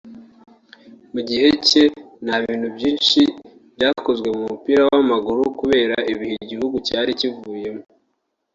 mu 1.13 1.21
gihe 1.27 1.47
cye 1.67 1.83
nta 2.25 2.35
bintu 2.43 2.67
byinshi 2.75 3.19
byakozwe 3.75 4.27
mu 4.35 4.41
mupira 4.49 4.81
w’amaguru 4.91 5.41
kubera 5.59 5.95
ibihe 6.13 6.33
igihugu 6.45 6.75
cyari 6.87 7.11
kivuyemo 7.19 7.83